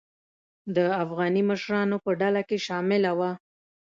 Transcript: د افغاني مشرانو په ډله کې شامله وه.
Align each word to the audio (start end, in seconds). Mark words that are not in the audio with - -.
د 0.75 0.77
افغاني 1.03 1.41
مشرانو 1.49 1.97
په 2.05 2.11
ډله 2.21 2.41
کې 2.49 2.57
شامله 2.67 3.11
وه. 3.19 3.31